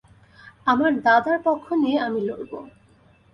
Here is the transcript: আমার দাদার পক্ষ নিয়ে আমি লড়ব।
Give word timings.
আমার 0.67 0.91
দাদার 1.01 1.37
পক্ষ 1.43 1.65
নিয়ে 1.81 1.97
আমি 1.99 2.19
লড়ব। 2.21 2.51